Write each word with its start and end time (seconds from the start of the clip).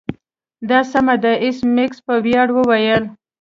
دا 0.69 0.79
سمه 0.91 1.15
ده 1.23 1.31
ایس 1.43 1.57
میکس 1.75 1.97
په 2.05 2.13
ویاړ 2.25 2.47
وویل 2.53 3.03